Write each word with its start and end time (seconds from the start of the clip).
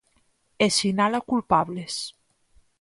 E 0.65 0.67
sinala 0.79 1.19
culpables. 1.31 1.93